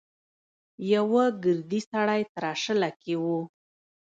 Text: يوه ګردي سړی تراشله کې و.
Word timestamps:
يوه 0.93 1.25
ګردي 1.43 1.81
سړی 1.89 2.21
تراشله 2.33 2.89
کې 3.01 3.13
و. 3.23 3.25